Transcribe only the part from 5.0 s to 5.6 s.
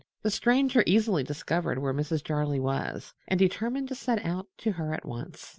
once.